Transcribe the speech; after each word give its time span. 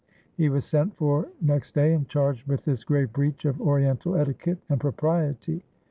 He 0.33 0.49
was 0.49 0.65
sent 0.65 0.95
for 0.95 1.27
next 1.41 1.75
day 1.75 1.93
and 1.93 2.07
charged 2.09 2.47
with 2.47 2.65
this 2.65 2.83
grave 2.83 3.13
breach 3.13 3.45
of 3.45 3.61
Oriental 3.61 4.15
etiquette 4.15 4.57
and 4.67 4.79
propriety. 4.81 5.61